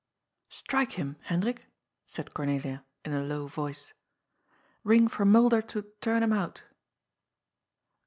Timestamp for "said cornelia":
2.07-2.83